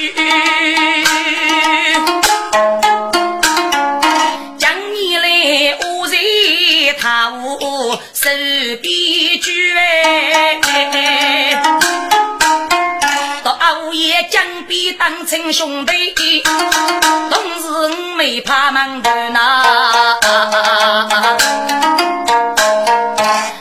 [6.99, 8.29] 他我手
[8.81, 10.59] 边举哎，
[13.41, 17.87] 到午夜江边当成兄弟，同时我
[18.17, 19.63] 没怕忙头呐。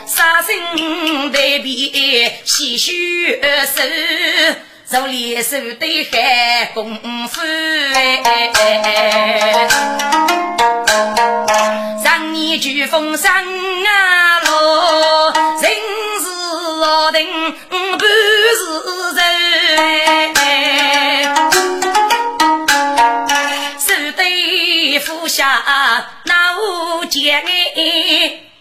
[0.05, 3.81] 杀生对比细须手。
[4.91, 7.41] 手里手对海功夫，
[12.03, 15.71] 让你举风声啊落，人
[16.19, 16.25] 是
[16.79, 17.27] 老定
[17.97, 18.05] 不
[18.57, 18.61] 是
[19.15, 20.33] 人，
[23.77, 25.61] 手对斧下
[26.25, 27.43] 那无剑，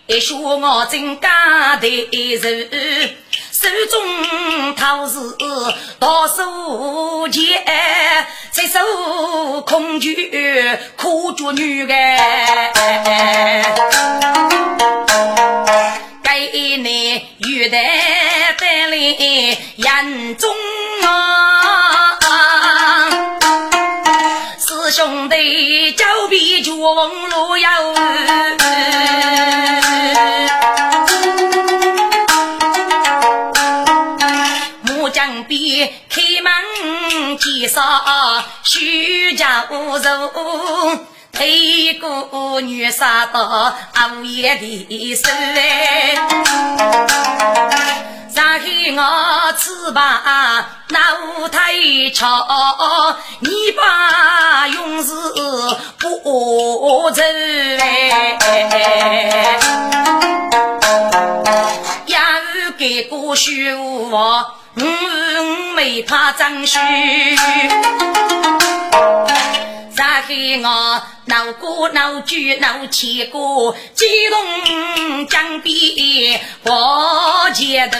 [0.07, 3.17] 一说我真干的人。
[3.61, 5.19] 手中桃是
[5.99, 7.65] 多手剑，
[8.53, 11.93] 这手空举苦捉女个，
[16.23, 17.79] 该你玉带
[18.61, 20.55] 带来眼中
[21.03, 22.17] 啊，
[24.61, 27.69] 师兄弟交臂绝望路遥。
[38.63, 40.09] 徐家五族，
[41.33, 43.75] 推过女杀到
[44.21, 46.15] 午夜的手来，
[48.35, 51.73] 让给我吃吧，那舞台
[52.15, 52.47] 桥，
[53.41, 55.13] 你把勇士
[55.99, 57.23] 不走
[57.79, 58.39] 来，
[62.07, 62.19] 要
[62.77, 63.75] 给个虚
[64.11, 64.55] 话。
[64.81, 66.79] 我没怕张须，
[69.97, 77.99] 再给我闹过闹剧闹起过，激动江边过街头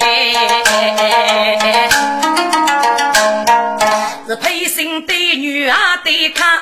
[0.00, 1.88] 哎，
[4.26, 6.60] 是配心的女儿的看，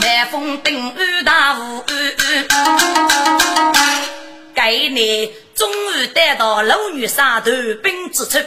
[0.00, 1.84] 南风顶雨大雾，
[4.72, 5.32] 给你。
[5.54, 7.50] 终于逮到老女杀头
[7.82, 8.38] 兵之处，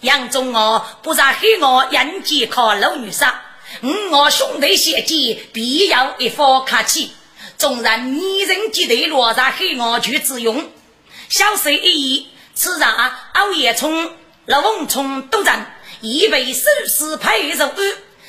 [0.00, 3.42] 杨忠我不让黑我人间靠老女杀，
[4.10, 7.12] 我兄弟协计必要一方客气。
[7.56, 10.70] 纵然女人结队落在黑我去自用，
[11.28, 14.12] 小事一议，此上熬夜冲
[14.46, 15.66] 老翁冲都阵，
[16.00, 17.70] 以为手势配肉，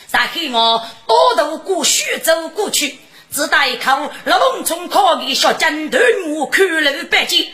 [0.05, 2.99] 在黑我多度过徐州过去。
[3.33, 5.97] 只打一口，老龙从考给小金头
[6.35, 7.47] 我看了百斤，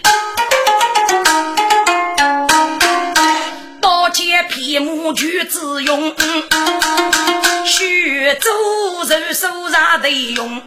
[3.80, 6.16] 刀剑皮木具自用，
[7.64, 8.50] 徐州
[9.08, 10.64] 人手上得用，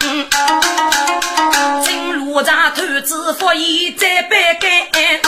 [1.82, 5.20] 金路上头子佛爷在摆干，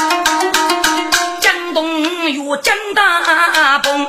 [1.40, 4.08] 江东有江大崩，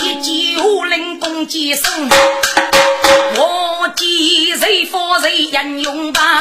[0.00, 2.10] 一骑五灵攻击生。
[5.60, 6.40] 英勇吧，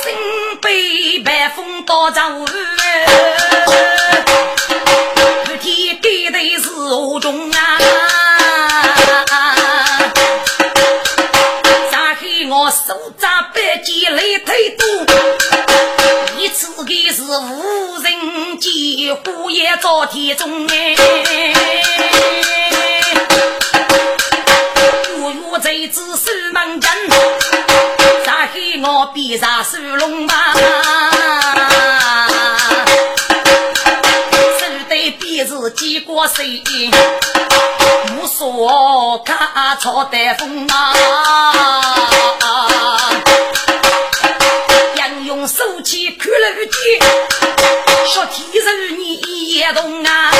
[0.00, 0.14] 身
[0.62, 2.52] 背白风刀丈夫，
[5.60, 7.78] 天天给的是何中啊？
[11.90, 14.86] 咋黑我手扎百剑来推多，
[16.38, 20.94] 一次给是无人见，虎也遭天中哎。
[39.80, 41.44] 朝带风啊！
[44.96, 47.00] 杨勇手起看楼剑，
[48.12, 49.20] 说天手你
[49.54, 50.32] 也动啊！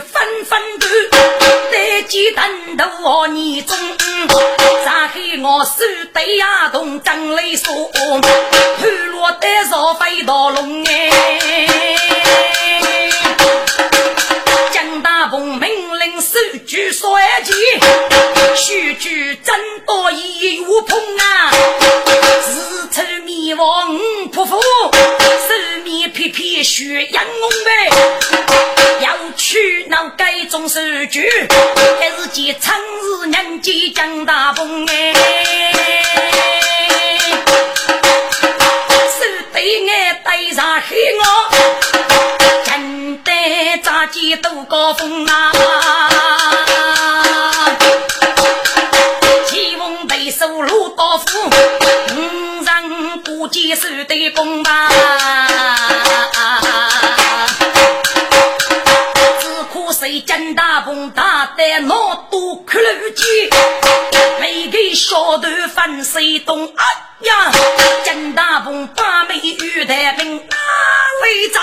[0.00, 0.86] 纷纷的，
[1.70, 3.76] 得几等头我你中，
[4.84, 10.81] 咱黑我手对呀动张雷说，潘罗得少飞到龙
[44.12, 45.52] 得扎起都高峰啊！
[49.46, 51.24] 起风背手路刀斧，
[52.14, 54.90] 五人过肩手对弓吧。
[59.92, 62.40] 谁见大风打得脑多，
[64.94, 66.84] 小头翻水东啊
[67.20, 67.52] 呀！
[68.04, 70.56] 见大风把美玉带兵哪
[71.24, 71.60] 里走？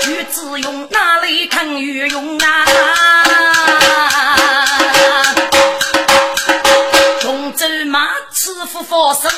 [0.00, 2.66] 举子用哪里看御用啊？
[7.20, 9.30] 中州马吃夫放手。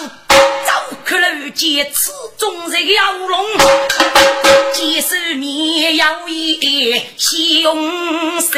[1.05, 3.47] 可路见此中日妖龙，
[4.73, 8.53] 几手面摇曳雄山，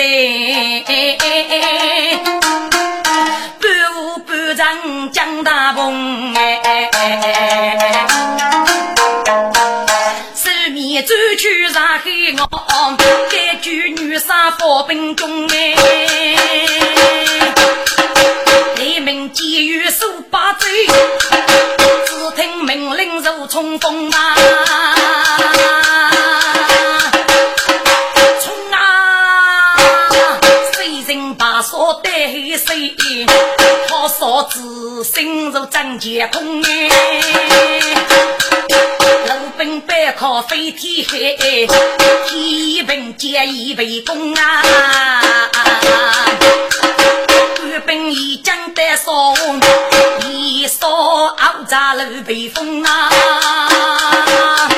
[3.61, 3.96] 半
[4.47, 6.89] 舞半唱江大鹏哎，
[10.35, 11.99] 手面走去上海
[12.69, 12.97] 岸，
[13.29, 15.75] 该举女杀发兵中哎，
[18.77, 20.69] 雷鸣急雨数八载。
[22.37, 24.37] 听命令如冲锋啊！
[28.41, 29.75] 冲啊！
[30.75, 32.95] 谁人把锁对谁？
[34.37, 36.91] 好嫂子心如战前空哎！
[38.69, 41.17] 路兵背靠飞天海，
[42.29, 44.63] 天兵接一围攻啊！
[47.57, 49.35] 官兵已将得送。
[50.29, 54.69] 一扫傲扎路北风啊，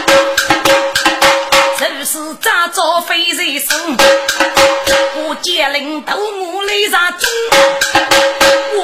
[1.80, 3.96] 就是扎着飞人生，
[5.16, 7.28] 我接领头目来上中，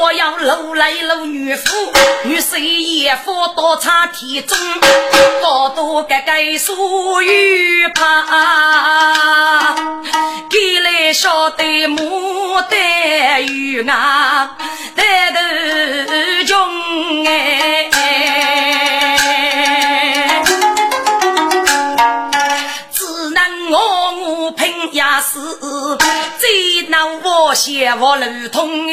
[0.04, 1.90] 我要搂来搂女夫，
[2.24, 4.58] 女婿也夫多差体重，
[5.40, 9.74] 多多个个属于怕，
[10.50, 14.58] 给来晓得牡丹玉啊，
[14.94, 15.38] 抬头
[16.46, 17.24] 穷。
[17.24, 17.88] 哎，
[26.46, 28.86] 最难我写我如同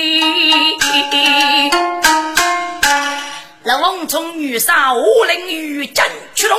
[3.64, 6.58] 老王从女杀武林与战驱龙，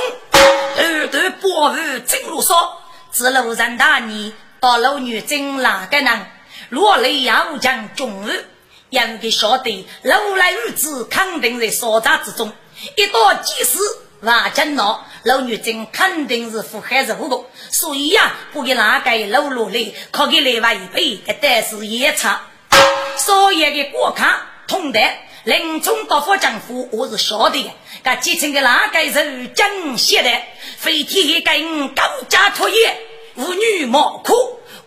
[0.77, 1.75] 二段波舞
[2.05, 2.77] 真如说，
[3.09, 6.27] 自路人大你到老女真哪个人？
[6.69, 8.47] 若雷要将中日。
[8.91, 12.53] 应该晓得，老来日子肯定在烧炸之中。
[12.95, 13.79] 一到祭时，
[14.23, 17.45] 万金闹，老女真肯定是富海是无辜。
[17.69, 22.41] 所以呀，不给哪个老落来，可给来外一辈，但是也差。
[23.17, 24.23] 所有的过客
[24.65, 24.99] 同的，
[25.43, 27.71] 临终到佛丈夫，我是晓得的。
[28.01, 30.29] 噶继承的哪个是真写的？
[30.77, 32.97] 飞天跟高家托业，
[33.35, 34.33] 妇女莫哭。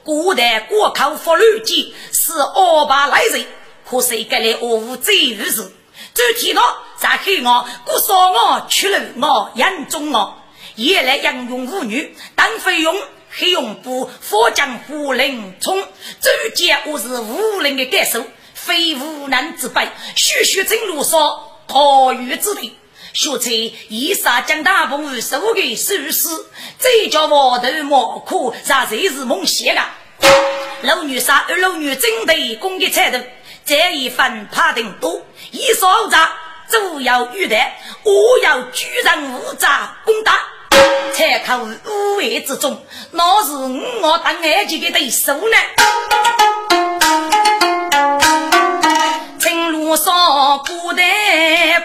[0.02, 3.44] 古代过考法律界是二八来人。
[3.84, 5.70] 可是个来我无罪于事，
[6.16, 6.62] 昨天呢
[6.98, 10.38] 在黑我，过少我去了我眼中我，
[10.74, 12.96] 也来应用妇女当费用，
[13.30, 21.20] 黑用不佛将胡林冲，周杰我是无人的感受，非无能之辈，徐徐正路上
[21.68, 22.72] 桃园之地，
[23.12, 23.50] 学才
[23.90, 26.28] 以杀将大鹏收给收尸，
[26.78, 29.98] 这叫毛头毛苦，啥才是梦想啊！
[30.80, 33.22] 老女杀二老女针对攻击菜头。
[33.66, 36.30] 这一份怕定多，一说杂，
[36.70, 37.56] 主要遇的，
[38.04, 40.38] 我要居人无诈攻打，
[41.12, 43.52] 才靠无为之中，那是
[44.02, 45.56] 我当二级的对手呢。
[49.40, 50.14] 情路上
[50.64, 51.04] 孤单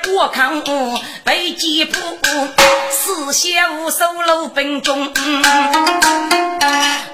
[0.04, 0.62] 过康，
[1.24, 2.00] 被击破，
[2.92, 5.12] 四下无收路兵中。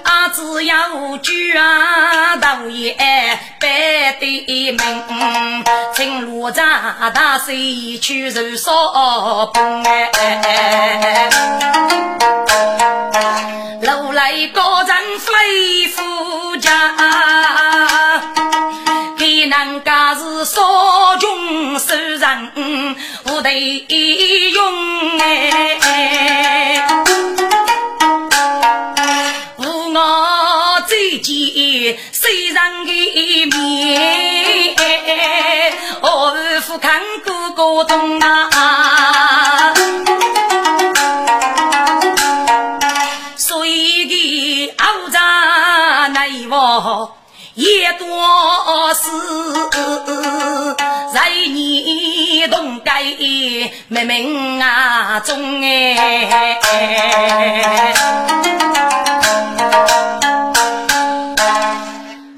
[0.02, 2.94] 啊，只要举啊大爷
[3.60, 5.64] 白的门，
[5.94, 11.30] 情路长大谁去受少崩哎？
[13.82, 16.68] 楼来高人飞夫家。
[19.48, 20.77] 人家是少穷受人无
[23.48, 26.86] 得用哎，
[29.56, 32.90] 无我最见谁人的
[33.46, 34.76] 面，
[36.02, 39.72] 我夫看哥哥懂啊，
[43.38, 45.18] 所以的傲家
[46.08, 47.14] 难忘。
[47.54, 48.06] 也多
[48.94, 49.10] 事，
[51.12, 52.07] 在你
[52.50, 56.60] 东街门门啊中哎，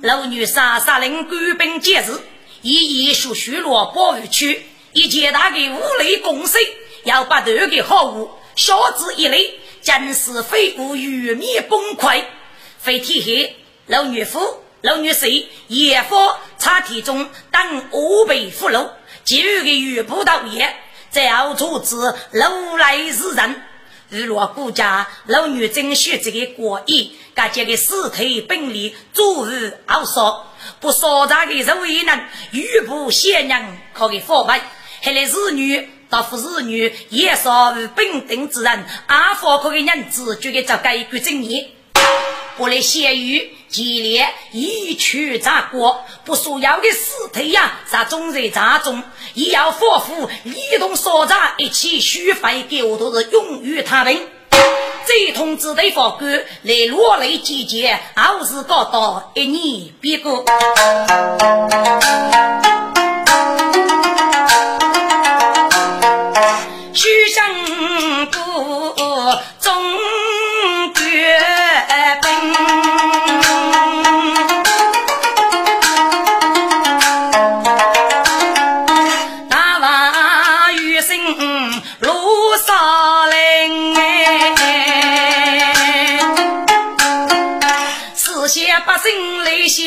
[0.03, 2.21] 老女杀杀令官兵节日，
[2.63, 6.59] 一一属虚落保护区，一接大的五雷攻势，
[7.05, 12.25] 要把这个好物小子一类，真是废物玉米崩溃，
[12.79, 13.57] 非天黑
[13.87, 14.41] 老女夫。
[14.83, 16.17] 老女婿也夫
[16.57, 18.89] 差体中当五倍俘虏，
[19.31, 20.75] 其余的余部道业，
[21.13, 21.95] 只要阻止
[22.33, 23.63] 老来之人。
[24.09, 32.21] 日落国家老女真学这个国意，各家的尸体本领足日熬烧，不烧炸的肉也能
[32.51, 34.63] 余部贤娘可给腐败，
[35.01, 41.73] 还来子女到夫子女也烧于本等之人，阿佛可给人子就给这改革正义。
[42.57, 49.03] 我来咸鱼激烈一曲砸锅，不说要的尸体呀，在中在砸中，
[49.35, 54.29] 也要夫妇一同烧炸，一起续费给我都是永与他们。
[55.07, 60.45] 这通知的法官来落泪集结，好事搞到一年别过。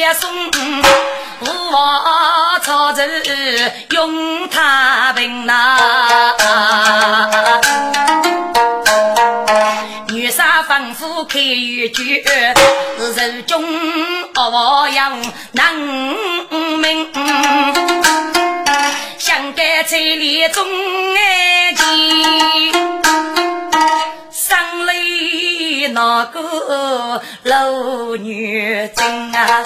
[0.03, 3.01] 接送吴王朝子
[3.91, 5.77] 用他兵呐，
[11.14, 12.24] 吩咐开玉局，
[12.97, 13.64] 手中
[14.34, 15.76] 哦样能
[16.80, 17.07] 明，
[19.20, 20.66] 想盖在里中
[21.16, 21.76] 爱
[24.32, 24.57] 生
[24.88, 24.93] 来
[25.91, 29.64] 那个老女精啊！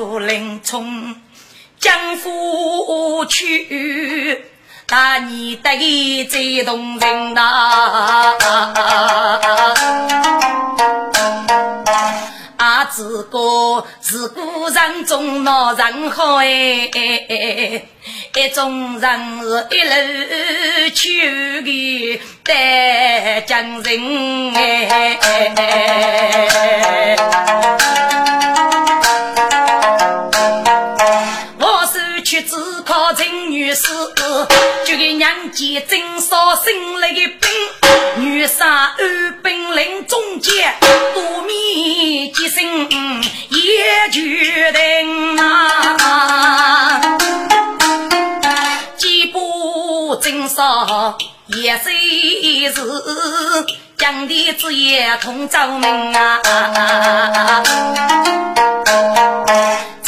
[0.00, 1.14] 阳临冲
[1.78, 4.44] 江湖去，
[4.88, 8.34] 那你得最动人呐！
[12.56, 16.44] 啊，自个自古人中闹人好哎，
[18.34, 19.94] 一种人是一路
[20.94, 25.16] 去的带江人哎。
[34.90, 37.48] 就给娘家真少生了个病，
[38.16, 40.74] 女杀二本领中间，
[41.14, 43.20] 多米几声
[43.50, 47.00] 也决定啊，
[48.96, 51.16] 几步真少
[51.46, 52.82] 也虽是
[53.96, 56.40] 将的子也同奏明啊。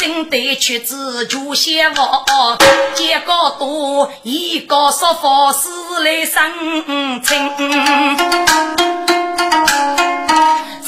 [0.03, 2.57] 真得去自助先王，
[2.93, 5.69] 结果多一个说法是
[6.03, 7.49] 来生亲。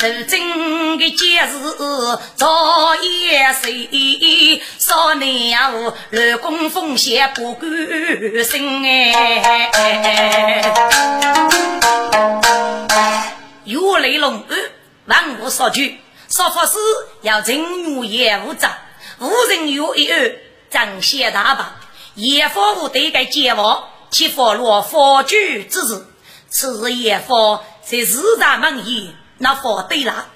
[0.02, 5.72] 如今的节日早也岁，少年啊，
[6.10, 7.72] 乱公风险不关
[8.44, 10.62] 心哎。
[13.64, 14.44] 有雷龙
[15.06, 16.74] 万物所居，说法是
[17.22, 18.70] 要正月也无长。
[19.20, 20.36] 无人有一二，
[20.70, 21.74] 张显大棒，
[22.16, 26.06] 野方无对该结王，其佛落佛举之时，
[26.50, 30.28] 此日野方在四大门前，那佛对了，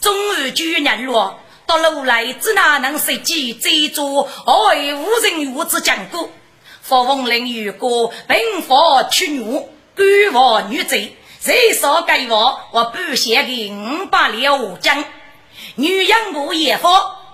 [0.00, 6.30] 终日举人落，到楼来只哪能设计这座爱无人有之坚固？
[6.82, 15.04] 佛风令如果并佛屈辱，官王女贼，谁少该王我不写给五百两将，
[15.76, 16.76] 女养母野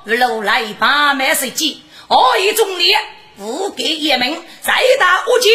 [0.04, 2.96] 如来八脉十计，何以忠烈？
[3.38, 5.48] 无给也门，再打无忌，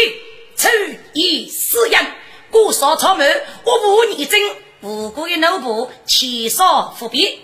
[0.55, 0.69] 出
[1.13, 2.05] 以私人。
[2.51, 3.23] 故说草木，
[3.63, 4.39] 我不逆真。
[4.81, 7.41] 无辜的奴仆，欺少伏逼，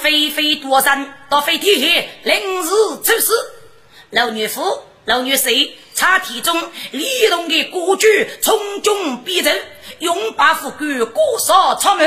[0.00, 2.70] 飞飞夺山，到飞天下，临时
[3.04, 3.32] 出事。
[4.10, 9.54] 老女夫、老女婿，差体中李动的国举，从中必争，
[9.98, 12.04] 拥把富贵，过少草木。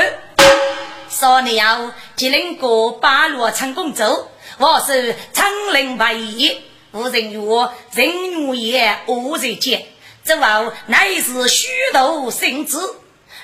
[1.10, 6.56] 少年要吉林过八路成功走，我是昌陵白衣，
[6.92, 9.86] 无人约人如也无人见。
[10.24, 12.94] 这话乃是虚头生子。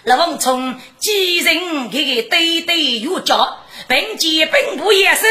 [0.05, 3.59] 老王从几人给个对对有教，
[3.89, 5.27] 并肩并步也是。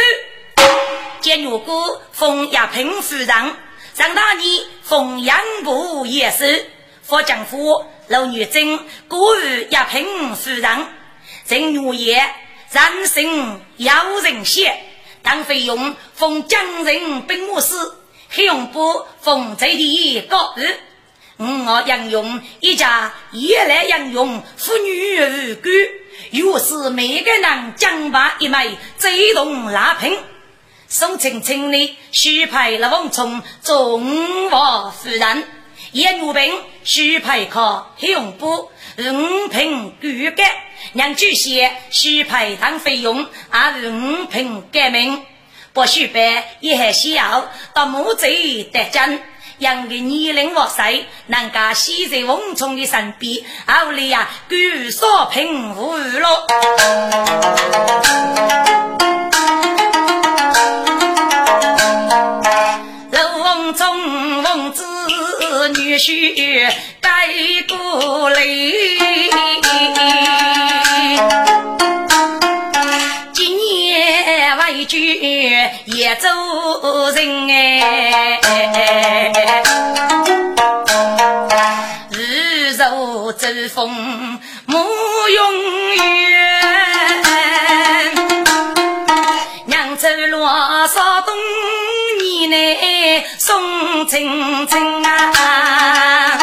[1.21, 1.71] 见女姑
[2.11, 6.69] 封亚平夫人，上大年封杨部也是。
[7.01, 8.77] 佛将夫老女贞，
[9.07, 10.87] 古语亚平夫人。
[11.47, 12.15] 人女也，
[12.71, 14.75] 人生要人谢。
[15.21, 17.97] 当费用封江人兵务司，
[18.29, 20.79] 黑用部封在地高日。
[21.37, 25.69] 我杨用一家也来杨用妇女无辜，
[26.31, 30.17] 又是每个人将把一枚最动拉平。
[30.87, 35.47] 宋青青的许派了王冲中华夫人，
[35.91, 38.37] 叶如冰许派靠黑用
[38.97, 40.49] 五品举改，
[40.93, 45.21] 让巨蟹许派当费用啊五品改名，
[45.73, 49.21] 不许办也还需要到木贼得真。
[49.59, 56.47] 养个年龄我岁，能家喜在翁冲的身边，后里呀，举少平无了。
[63.11, 64.83] 老翁冲翁子
[65.77, 67.27] 女婿带
[67.67, 67.77] 过
[83.35, 86.03] 如走风暮永远，
[89.67, 90.47] 扬州罗
[90.87, 91.35] 少东
[92.23, 96.37] 年内送青青啊，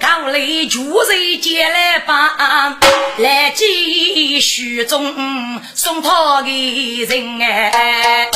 [0.00, 2.78] 高丽旧人接来把。
[3.18, 8.30] 来接徐中送他的人哎，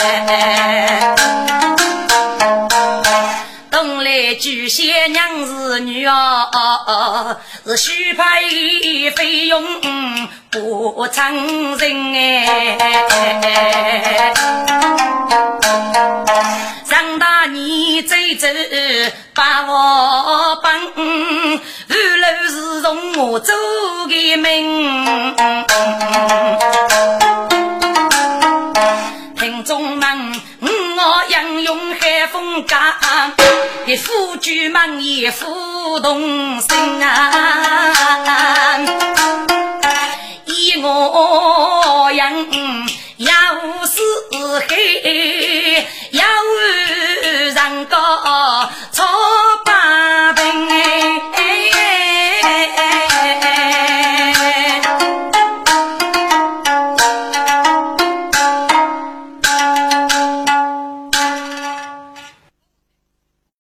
[3.73, 8.43] 东来巨蟹娘子女啊，是许派
[9.17, 9.65] 费用
[10.51, 12.77] 不承认哎。
[16.85, 18.47] 长大你走走
[19.35, 20.83] 把我帮，二
[22.19, 23.55] 楼是从我走
[24.07, 25.33] 的门。
[33.97, 38.79] 夫君忙也夫同心啊，
[40.47, 43.31] 依我行，也
[43.63, 44.01] 无私
[44.69, 46.23] 黑，也
[47.53, 48.71] 人高。